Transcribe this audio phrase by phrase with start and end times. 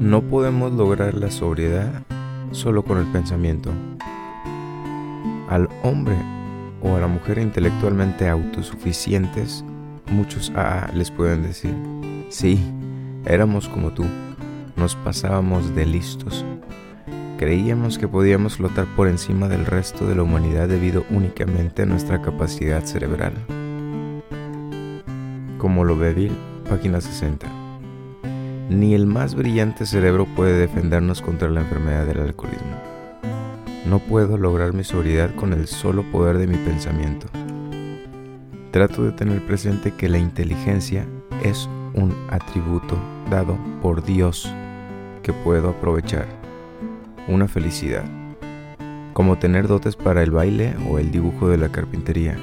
[0.00, 1.92] No podemos lograr la sobriedad
[2.52, 3.70] solo con el pensamiento.
[5.46, 6.16] Al hombre
[6.80, 9.62] o a la mujer intelectualmente autosuficientes,
[10.10, 11.74] muchos AA les pueden decir,
[12.30, 12.58] sí,
[13.26, 14.06] éramos como tú,
[14.74, 16.46] nos pasábamos de listos.
[17.36, 22.22] Creíamos que podíamos flotar por encima del resto de la humanidad debido únicamente a nuestra
[22.22, 23.34] capacidad cerebral.
[25.58, 26.32] Como lo ve Bill,
[26.70, 27.59] página 60.
[28.70, 32.76] Ni el más brillante cerebro puede defendernos contra la enfermedad del alcoholismo.
[33.84, 37.26] No puedo lograr mi sobriedad con el solo poder de mi pensamiento.
[38.70, 41.04] Trato de tener presente que la inteligencia
[41.42, 42.96] es un atributo
[43.28, 44.48] dado por Dios
[45.24, 46.28] que puedo aprovechar.
[47.26, 48.04] Una felicidad.
[49.14, 52.36] Como tener dotes para el baile o el dibujo de la carpintería.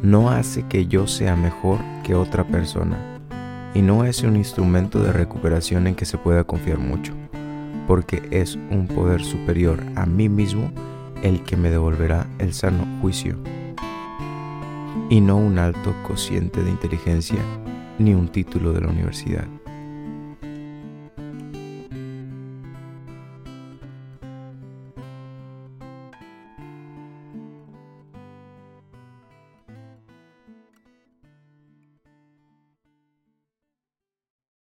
[0.00, 3.11] No hace que yo sea mejor que otra persona
[3.74, 7.12] y no es un instrumento de recuperación en que se pueda confiar mucho,
[7.86, 10.70] porque es un poder superior a mí mismo
[11.22, 13.36] el que me devolverá el sano juicio,
[15.08, 17.38] y no un alto cociente de inteligencia
[17.98, 19.46] ni un título de la universidad.